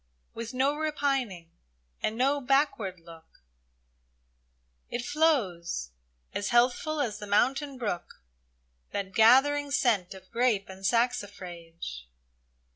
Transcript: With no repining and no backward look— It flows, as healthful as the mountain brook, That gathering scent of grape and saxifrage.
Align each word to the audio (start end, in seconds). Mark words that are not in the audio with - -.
With 0.33 0.51
no 0.51 0.75
repining 0.75 1.51
and 2.01 2.17
no 2.17 2.41
backward 2.41 2.99
look— 2.99 3.43
It 4.89 5.05
flows, 5.05 5.91
as 6.33 6.49
healthful 6.49 6.99
as 6.99 7.19
the 7.19 7.27
mountain 7.27 7.77
brook, 7.77 8.23
That 8.93 9.13
gathering 9.13 9.69
scent 9.69 10.15
of 10.15 10.31
grape 10.31 10.69
and 10.69 10.83
saxifrage. 10.83 12.05